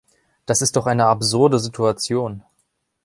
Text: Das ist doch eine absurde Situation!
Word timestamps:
Das 0.47 0.63
ist 0.63 0.75
doch 0.77 0.87
eine 0.87 1.05
absurde 1.05 1.59
Situation! 1.59 2.41